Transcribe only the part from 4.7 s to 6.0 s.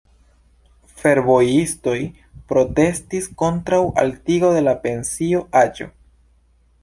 pensio-aĝo.